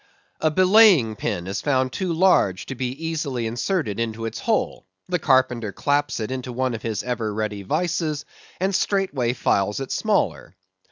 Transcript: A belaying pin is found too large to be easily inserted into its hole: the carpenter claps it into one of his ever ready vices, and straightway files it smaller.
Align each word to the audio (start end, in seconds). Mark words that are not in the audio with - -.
A 0.39 0.49
belaying 0.49 1.15
pin 1.15 1.45
is 1.45 1.61
found 1.61 1.93
too 1.93 2.11
large 2.11 2.65
to 2.65 2.73
be 2.73 2.87
easily 2.87 3.45
inserted 3.45 3.99
into 3.99 4.25
its 4.25 4.39
hole: 4.39 4.87
the 5.07 5.19
carpenter 5.19 5.71
claps 5.71 6.19
it 6.19 6.31
into 6.31 6.51
one 6.51 6.73
of 6.73 6.81
his 6.81 7.03
ever 7.03 7.31
ready 7.31 7.61
vices, 7.61 8.25
and 8.59 8.73
straightway 8.73 9.33
files 9.33 9.79
it 9.79 9.91
smaller. 9.91 10.55